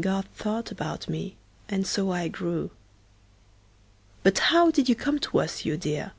[0.00, 1.36] God thought about me,
[1.68, 2.70] and so I grew.
[4.22, 6.12] But how did you come to us, you dear?